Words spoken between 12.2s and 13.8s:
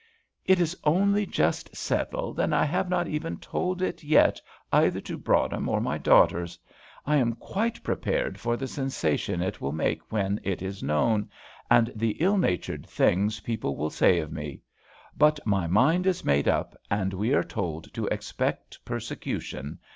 natured things people